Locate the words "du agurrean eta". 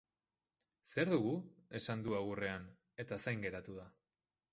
2.07-3.21